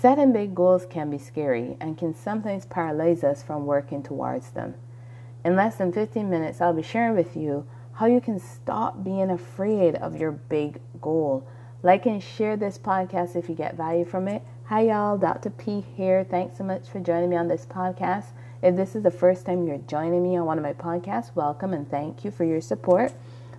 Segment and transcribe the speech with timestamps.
[0.00, 4.76] Setting big goals can be scary and can sometimes paralyze us from working towards them.
[5.44, 9.28] In less than 15 minutes, I'll be sharing with you how you can stop being
[9.28, 11.44] afraid of your big goal.
[11.82, 14.42] Like and share this podcast if you get value from it.
[14.66, 15.18] Hi, y'all.
[15.18, 15.50] Dr.
[15.50, 16.22] P here.
[16.22, 18.26] Thanks so much for joining me on this podcast.
[18.62, 21.72] If this is the first time you're joining me on one of my podcasts, welcome
[21.72, 23.14] and thank you for your support.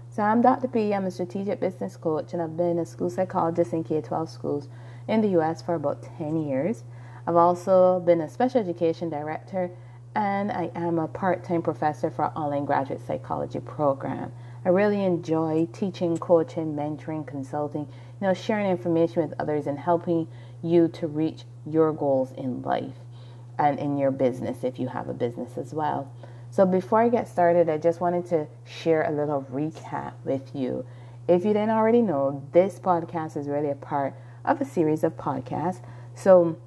[0.09, 0.69] So, I'm Dr.
[0.69, 0.93] P.
[0.93, 4.69] I'm a strategic business coach, and I've been a school psychologist in K 12 schools
[5.09, 6.83] in the US for about 10 years.
[7.27, 9.71] I've also been a special education director
[10.15, 14.31] and I am a part time professor for online graduate psychology program.
[14.65, 20.27] I really enjoy teaching, coaching, mentoring, consulting, you know, sharing information with others and helping
[20.61, 22.95] you to reach your goals in life
[23.57, 26.11] and in your business if you have a business as well.
[26.51, 30.85] So, before I get started, I just wanted to share a little recap with you.
[31.27, 35.17] If you didn't already know, this podcast is really a part of a series of
[35.17, 35.81] podcasts.
[36.15, 36.57] So,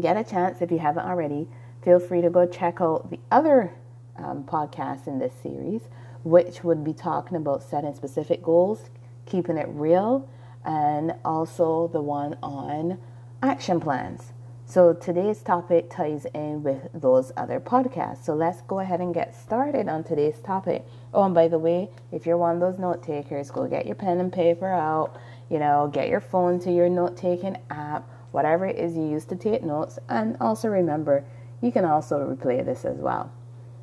[0.00, 1.48] get a chance if you haven't already.
[1.82, 3.74] Feel free to go check out the other
[4.16, 5.82] um, podcasts in this series,
[6.22, 8.90] which would be talking about setting specific goals,
[9.26, 10.28] keeping it real,
[10.64, 12.98] and also the one on
[13.42, 14.32] action plans.
[14.66, 18.24] So today's topic ties in with those other podcasts.
[18.24, 20.86] So let's go ahead and get started on today's topic.
[21.12, 23.94] Oh, and by the way, if you're one of those note takers, go get your
[23.94, 25.16] pen and paper out
[25.54, 29.24] you know, get your phone to your note taking app, whatever it is you use
[29.26, 30.00] to take notes.
[30.08, 31.24] And also remember,
[31.60, 33.30] you can also replay this as well.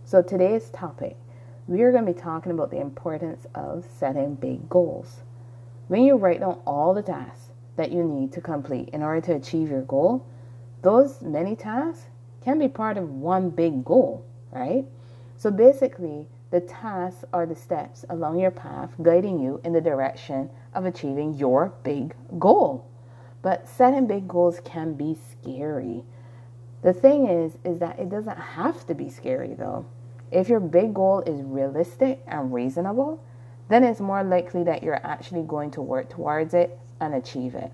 [0.04, 1.16] So, today's topic,
[1.68, 5.22] we are going to be talking about the importance of setting big goals.
[5.88, 9.36] When you write down all the tasks that you need to complete in order to
[9.36, 10.28] achieve your goal,
[10.82, 12.08] those many tasks
[12.44, 14.84] can be part of one big goal, right?
[15.38, 20.50] So basically, the tasks are the steps along your path guiding you in the direction
[20.74, 22.86] of achieving your big goal.
[23.42, 26.04] But setting big goals can be scary.
[26.82, 29.86] The thing is is that it doesn't have to be scary though.
[30.30, 33.24] If your big goal is realistic and reasonable,
[33.70, 37.72] then it's more likely that you're actually going to work towards it and achieve it.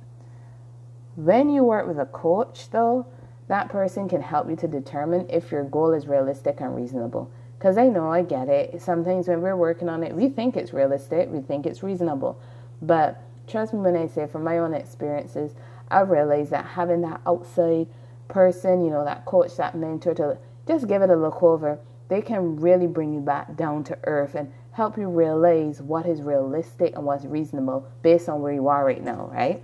[1.15, 3.07] When you work with a coach though,
[3.47, 7.31] that person can help you to determine if your goal is realistic and reasonable.
[7.57, 8.81] Because I know, I get it.
[8.81, 12.39] Sometimes when we're working on it, we think it's realistic, we think it's reasonable.
[12.81, 15.55] But trust me when I say, from my own experiences,
[15.89, 17.87] I realized that having that outside
[18.27, 20.37] person, you know, that coach, that mentor to
[20.67, 21.79] just give it a look over,
[22.09, 26.21] they can really bring you back down to earth and help you realize what is
[26.21, 29.63] realistic and what's reasonable based on where you are right now, right?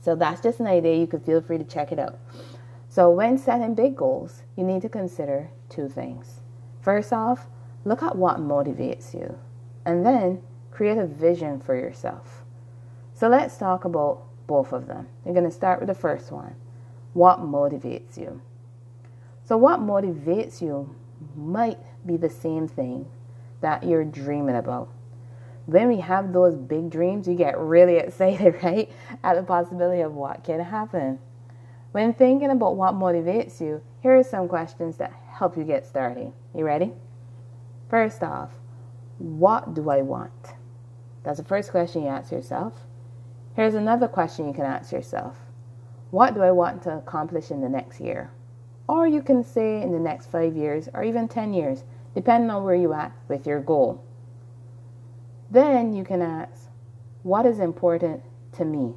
[0.00, 0.96] So that's just an idea.
[0.96, 2.18] You could feel free to check it out.
[2.88, 6.43] So, when setting big goals, you need to consider two things.
[6.84, 7.48] First off,
[7.86, 9.38] look at what motivates you,
[9.86, 12.44] and then create a vision for yourself.
[13.14, 15.08] So let's talk about both of them.
[15.24, 16.56] You're going to start with the first one
[17.14, 18.42] what motivates you?
[19.44, 20.94] So, what motivates you
[21.34, 23.06] might be the same thing
[23.62, 24.90] that you're dreaming about.
[25.64, 28.90] When we have those big dreams, you get really excited, right?
[29.22, 31.18] At the possibility of what can happen.
[31.92, 36.30] When thinking about what motivates you, here are some questions that help you get started.
[36.54, 36.92] You ready?
[37.88, 38.50] First off,
[39.16, 40.52] what do I want?
[41.22, 42.74] That's the first question you ask yourself.
[43.56, 45.38] Here's another question you can ask yourself
[46.10, 48.30] What do I want to accomplish in the next year?
[48.86, 52.62] Or you can say in the next five years or even 10 years, depending on
[52.62, 54.04] where you're at with your goal.
[55.50, 56.68] Then you can ask,
[57.22, 58.22] What is important
[58.52, 58.96] to me?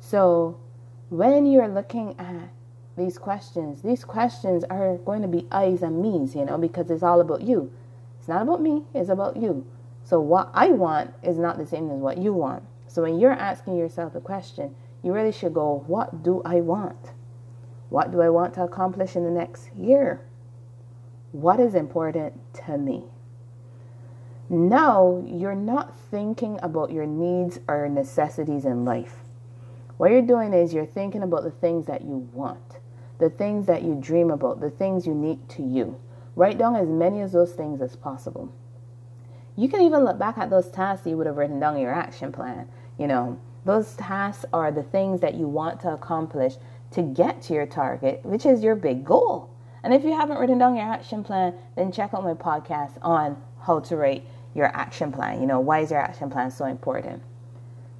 [0.00, 0.58] So
[1.10, 2.50] when you're looking at
[2.96, 3.82] these questions.
[3.82, 7.42] These questions are going to be I's and me's, you know, because it's all about
[7.42, 7.70] you.
[8.18, 9.66] It's not about me, it's about you.
[10.02, 12.62] So what I want is not the same as what you want.
[12.86, 17.12] So when you're asking yourself a question, you really should go, what do I want?
[17.90, 20.22] What do I want to accomplish in the next year?
[21.32, 22.34] What is important
[22.66, 23.04] to me?
[24.48, 29.16] Now you're not thinking about your needs or necessities in life.
[29.98, 32.78] What you're doing is you're thinking about the things that you want
[33.18, 35.98] the things that you dream about, the things unique to you.
[36.34, 38.52] Write down as many of those things as possible.
[39.56, 41.94] You can even look back at those tasks you would have written down in your
[41.94, 42.68] action plan.
[42.98, 46.54] You know, those tasks are the things that you want to accomplish
[46.90, 49.50] to get to your target, which is your big goal.
[49.82, 53.42] And if you haven't written down your action plan, then check out my podcast on
[53.62, 55.40] how to write your action plan.
[55.40, 57.22] You know, why is your action plan so important?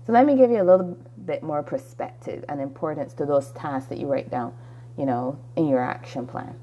[0.06, 3.88] So let me give you a little bit more perspective and importance to those tasks
[3.88, 4.52] that you write down
[4.96, 6.54] you know, in your action plan.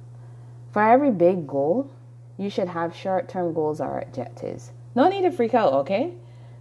[0.71, 1.91] For every big goal,
[2.37, 4.71] you should have short term goals or objectives.
[4.95, 6.13] No need to freak out, okay?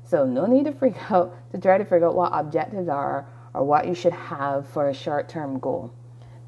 [0.05, 3.65] So, no need to freak out to try to figure out what objectives are or
[3.65, 5.93] what you should have for a short term goal.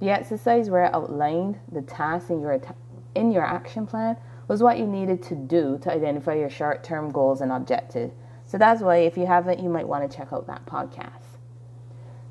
[0.00, 2.60] The exercise where I outlined the tasks in your,
[3.14, 4.16] in your action plan
[4.48, 8.12] was what you needed to do to identify your short term goals and objectives.
[8.46, 11.38] So that's why, if you haven't, you might want to check out that podcast.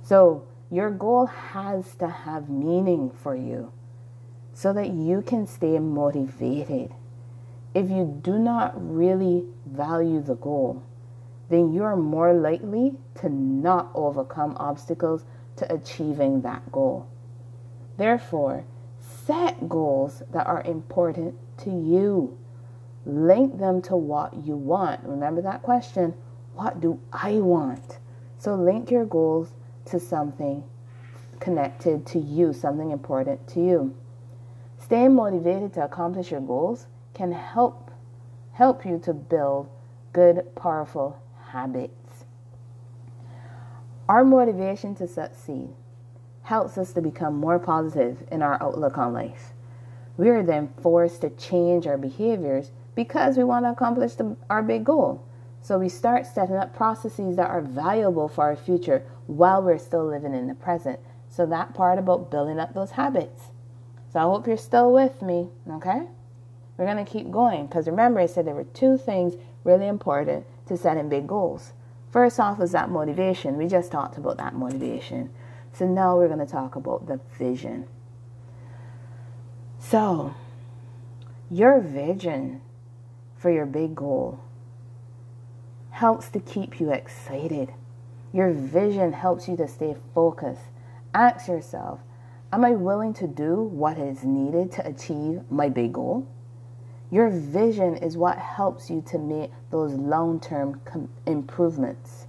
[0.03, 3.71] So, your goal has to have meaning for you
[4.55, 6.91] so that you can stay motivated.
[7.75, 10.81] If you do not really value the goal,
[11.49, 15.25] then you are more likely to not overcome obstacles
[15.57, 17.07] to achieving that goal.
[17.97, 18.65] Therefore,
[18.99, 22.35] set goals that are important to you.
[23.05, 25.01] Link them to what you want.
[25.03, 26.15] Remember that question
[26.55, 27.99] what do I want?
[28.39, 29.53] So, link your goals
[29.85, 30.63] to something
[31.39, 33.95] connected to you, something important to you.
[34.77, 37.91] Staying motivated to accomplish your goals can help
[38.53, 39.67] help you to build
[40.13, 42.25] good, powerful habits.
[44.07, 45.69] Our motivation to succeed
[46.43, 49.53] helps us to become more positive in our outlook on life.
[50.17, 54.61] We are then forced to change our behaviors because we want to accomplish the, our
[54.61, 55.25] big goal.
[55.63, 60.05] So we start setting up processes that are valuable for our future while we're still
[60.05, 60.99] living in the present.
[61.29, 63.43] So that part about building up those habits.
[64.11, 66.03] So I hope you're still with me, okay?
[66.77, 70.45] We're going to keep going because remember, I said there were two things really important
[70.67, 71.71] to setting big goals.
[72.11, 73.55] First off was that motivation.
[73.55, 75.29] We just talked about that motivation.
[75.71, 77.87] So now we're going to talk about the vision.
[79.79, 80.35] So,
[81.49, 82.59] your vision
[83.37, 84.41] for your big goal
[85.93, 87.71] helps to keep you excited.
[88.33, 90.63] Your vision helps you to stay focused.
[91.13, 91.99] Ask yourself,
[92.51, 96.27] am I willing to do what is needed to achieve my big goal?
[97.11, 102.25] Your vision is what helps you to make those long term com- improvements.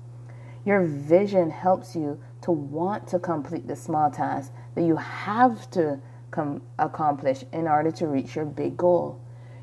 [0.67, 6.01] Your vision helps you to want to complete the small tasks that you have to
[6.31, 9.19] com- accomplish in order to reach your big goal.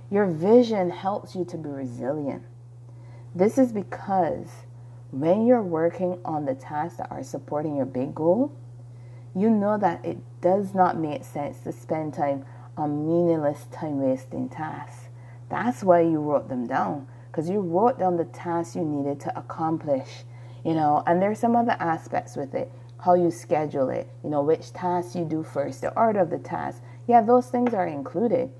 [0.09, 2.41] Your vision helps you to be resilient.
[3.33, 4.47] This is because
[5.11, 8.51] when you're working on the tasks that are supporting your big goal,
[9.33, 12.45] you know that it does not make sense to spend time
[12.75, 15.09] on meaningless time wasting tasks.
[15.49, 19.37] That's why you wrote them down because you wrote down the tasks you needed to
[19.37, 20.23] accomplish,
[20.65, 24.43] you know, and there's some other aspects with it how you schedule it, you know,
[24.43, 26.81] which tasks you do first, the order of the tasks.
[27.07, 28.51] Yeah, those things are included.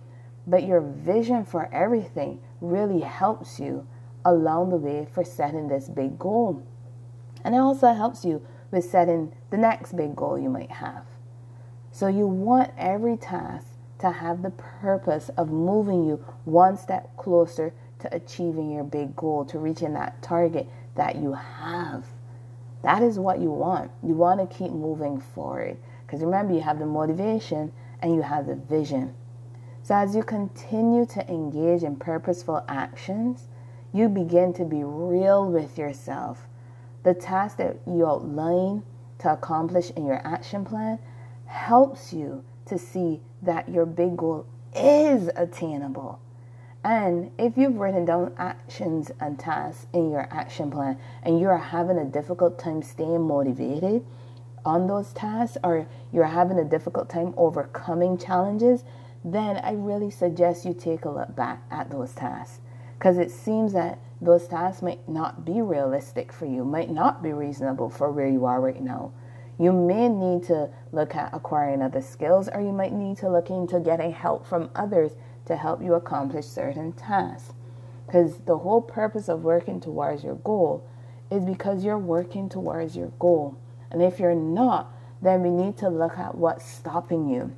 [0.47, 3.87] But your vision for everything really helps you
[4.25, 6.63] along the way for setting this big goal.
[7.43, 11.05] And it also helps you with setting the next big goal you might have.
[11.91, 13.67] So you want every task
[13.99, 19.45] to have the purpose of moving you one step closer to achieving your big goal,
[19.45, 22.05] to reaching that target that you have.
[22.83, 23.91] That is what you want.
[24.01, 25.77] You want to keep moving forward.
[26.05, 27.71] Because remember, you have the motivation
[28.01, 29.13] and you have the vision.
[29.83, 33.47] So as you continue to engage in purposeful actions,
[33.93, 36.47] you begin to be real with yourself.
[37.03, 38.83] The task that you outline
[39.19, 40.99] to accomplish in your action plan
[41.45, 44.45] helps you to see that your big goal
[44.75, 46.19] is attainable.
[46.83, 51.97] And if you've written down actions and tasks in your action plan and you're having
[51.97, 54.05] a difficult time staying motivated
[54.65, 58.83] on those tasks or you're having a difficult time overcoming challenges,
[59.23, 62.61] then I really suggest you take a look back at those tasks
[63.01, 67.33] because it seems that those tasks might not be realistic for you, might not be
[67.33, 69.11] reasonable for where you are right now.
[69.57, 73.49] You may need to look at acquiring other skills or you might need to look
[73.49, 75.13] into getting help from others
[75.47, 77.55] to help you accomplish certain tasks.
[78.05, 80.87] Because the whole purpose of working towards your goal
[81.31, 83.57] is because you're working towards your goal.
[83.89, 84.93] And if you're not,
[85.23, 87.55] then we need to look at what's stopping you.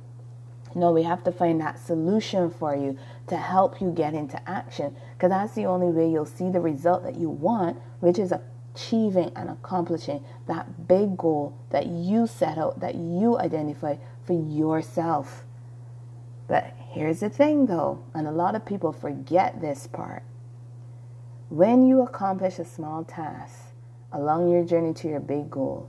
[0.74, 4.96] No, we have to find that solution for you to help you get into action
[5.14, 8.32] because that's the only way you'll see the result that you want, which is
[8.74, 15.44] achieving and accomplishing that big goal that you set out, that you identify for yourself.
[16.48, 20.24] But here's the thing though, and a lot of people forget this part.
[21.48, 23.72] When you accomplish a small task
[24.12, 25.88] along your journey to your big goal,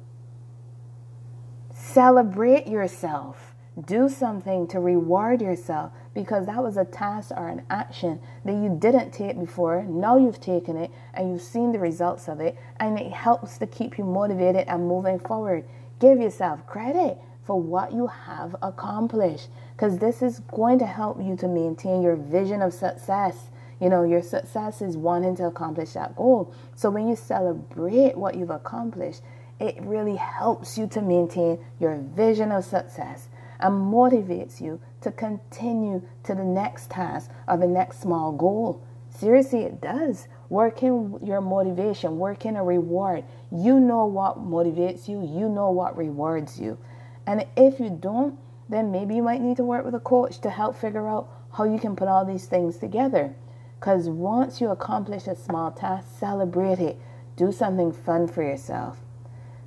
[1.73, 3.54] celebrate yourself.
[3.83, 8.69] Do something to reward yourself because that was a task or an action that you
[8.79, 9.83] didn't take before.
[9.83, 13.67] Now you've taken it and you've seen the results of it, and it helps to
[13.67, 15.65] keep you motivated and moving forward.
[15.99, 21.35] Give yourself credit for what you have accomplished because this is going to help you
[21.35, 23.49] to maintain your vision of success.
[23.81, 26.53] You know, your success is wanting to accomplish that goal.
[26.75, 29.21] So when you celebrate what you've accomplished,
[29.59, 33.27] it really helps you to maintain your vision of success
[33.59, 38.83] and motivates you to continue to the next task or the next small goal.
[39.09, 40.27] Seriously, it does.
[40.49, 43.23] Work in your motivation, work in a reward.
[43.51, 46.77] You know what motivates you, you know what rewards you.
[47.25, 48.37] And if you don't,
[48.69, 51.63] then maybe you might need to work with a coach to help figure out how
[51.63, 53.33] you can put all these things together.
[53.79, 56.99] Because once you accomplish a small task, celebrate it.
[57.35, 58.97] Do something fun for yourself.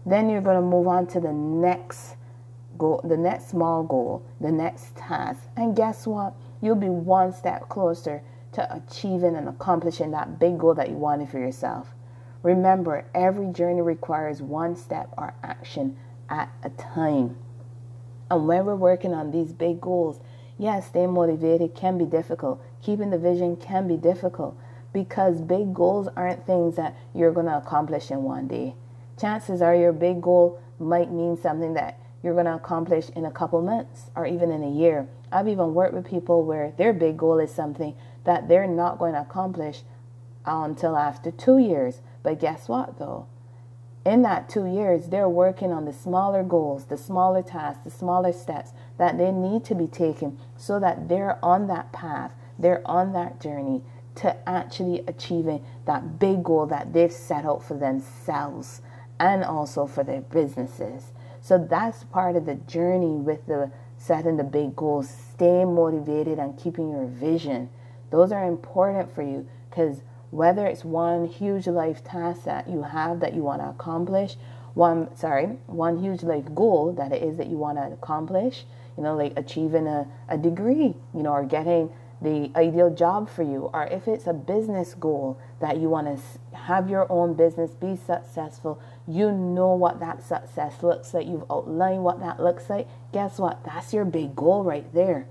[0.04, 2.16] Then you're going to move on to the next
[2.78, 5.42] goal, the next small goal, the next task.
[5.56, 6.35] And guess what?
[6.61, 11.28] You'll be one step closer to achieving and accomplishing that big goal that you wanted
[11.28, 11.94] for yourself.
[12.42, 15.97] Remember, every journey requires one step or action
[16.30, 17.37] at a time.
[18.30, 20.20] And when we're working on these big goals,
[20.58, 22.62] yes, staying motivated can be difficult.
[22.82, 24.56] Keeping the vision can be difficult
[24.92, 28.75] because big goals aren't things that you're going to accomplish in one day.
[29.20, 33.31] Chances are your big goal might mean something that you're going to accomplish in a
[33.31, 35.09] couple months or even in a year.
[35.31, 37.95] I've even worked with people where their big goal is something
[38.25, 39.83] that they're not going to accomplish
[40.47, 42.01] uh, until after two years.
[42.23, 43.27] But guess what, though?
[44.05, 48.33] In that two years, they're working on the smaller goals, the smaller tasks, the smaller
[48.33, 53.13] steps that they need to be taken so that they're on that path, they're on
[53.13, 53.83] that journey
[54.17, 58.81] to actually achieving that big goal that they've set out for themselves
[59.21, 61.13] and also for their businesses.
[61.49, 66.59] So that's part of the journey with the setting the big goals, staying motivated and
[66.59, 67.71] keeping your vision.
[68.11, 73.21] Those are important for you because whether it's one huge life task that you have
[73.21, 74.37] that you want to accomplish,
[74.75, 78.67] one sorry, one huge life goal that it is that you want to accomplish,
[78.99, 81.90] you know, like achieving a, a degree, you know, or getting
[82.21, 86.57] the ideal job for you, or if it's a business goal that you want to
[86.57, 92.03] have your own business, be successful, you know what that success looks like, you've outlined
[92.03, 92.89] what that looks like.
[93.13, 93.65] Guess what?
[93.65, 95.29] That's your big goal right there.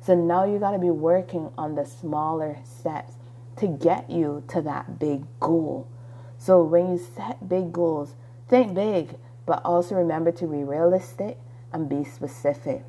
[0.00, 3.14] So now you got to be working on the smaller steps
[3.56, 5.86] to get you to that big goal.
[6.38, 8.14] So when you set big goals,
[8.48, 11.38] think big, but also remember to be realistic
[11.72, 12.84] and be specific.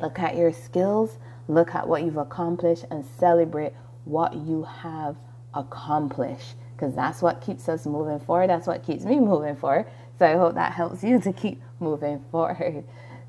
[0.00, 3.72] Look at your skills Look at what you've accomplished and celebrate
[4.04, 5.16] what you have
[5.54, 8.50] accomplished because that's what keeps us moving forward.
[8.50, 9.86] That's what keeps me moving forward.
[10.18, 12.84] So I hope that helps you to keep moving forward.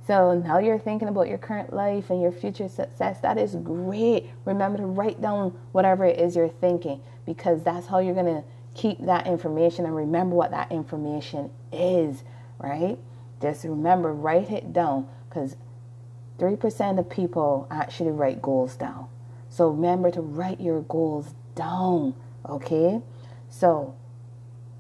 [0.08, 3.20] So now you're thinking about your current life and your future success.
[3.22, 4.30] That is great.
[4.46, 8.44] Remember to write down whatever it is you're thinking because that's how you're going to
[8.76, 12.24] keep that information and remember what that information is,
[12.60, 13.00] right?
[13.42, 15.56] Just remember, write it down because
[16.38, 19.08] 3% of people actually write goals down.
[19.50, 22.14] So remember to write your goals down,
[22.48, 23.02] okay?
[23.50, 23.96] So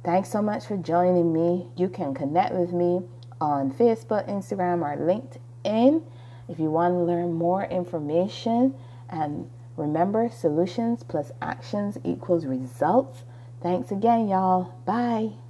[0.04, 1.68] thanks so much for joining me.
[1.78, 3.02] You can connect with me
[3.40, 6.04] on Facebook, Instagram, or LinkedIn
[6.48, 8.76] if you want to learn more information.
[9.10, 13.24] And remember, solutions plus actions equals results.
[13.62, 14.74] Thanks again, y'all.
[14.86, 15.45] Bye.